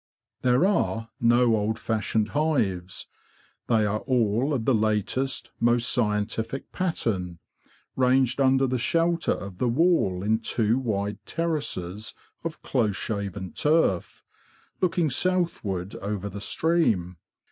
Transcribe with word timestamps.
There 0.41 0.65
are 0.65 1.09
no 1.19 1.55
old 1.55 1.77
fashioned 1.77 2.29
hives; 2.29 3.05
they 3.67 3.85
are 3.85 3.99
all 3.99 4.51
of 4.51 4.65
the 4.65 4.73
latest, 4.73 5.51
most 5.59 5.89
scientific 5.91 6.71
pattern, 6.71 7.37
ranged 7.95 8.41
under 8.41 8.65
the 8.65 8.79
shelter 8.79 9.33
of 9.33 9.59
the 9.59 9.69
wall 9.69 10.23
in 10.23 10.39
two 10.39 10.79
wide 10.79 11.23
terraces 11.27 12.15
of 12.43 12.63
close 12.63 12.95
shaven 12.97 13.51
turf, 13.53 14.23
looking 14.81 15.11
southward 15.11 15.93
over 15.97 16.29
the 16.29 16.41
stream. 16.41 17.17